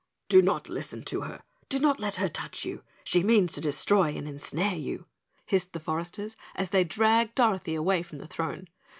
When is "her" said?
1.21-1.43, 2.15-2.27